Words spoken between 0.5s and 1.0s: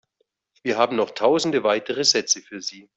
Wir haben